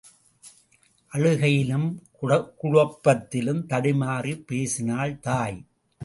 அழுகையிலும் 1.11 1.85
குழப்பத்திலும் 2.61 3.65
தடுமாறிப் 3.65 4.47
பேசினாள் 4.47 5.19
தாய். 5.19 5.59